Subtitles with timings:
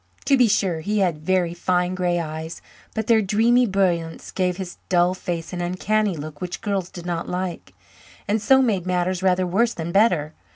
[0.25, 2.59] To be sure, he had very fine grey eyes,
[2.95, 7.29] but their dreamy brilliance gave his dull face an uncanny look which girls did not
[7.29, 7.75] like,
[8.27, 10.33] and so made matters rather worse than better.